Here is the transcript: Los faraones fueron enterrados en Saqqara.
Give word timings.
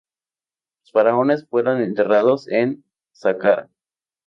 Los 0.79 0.91
faraones 0.93 1.45
fueron 1.47 1.79
enterrados 1.79 2.47
en 2.47 2.83
Saqqara. 3.11 3.69